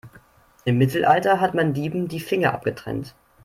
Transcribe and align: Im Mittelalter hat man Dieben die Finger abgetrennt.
Im 0.65 0.79
Mittelalter 0.79 1.39
hat 1.39 1.53
man 1.53 1.75
Dieben 1.75 2.07
die 2.07 2.19
Finger 2.21 2.55
abgetrennt. 2.55 3.13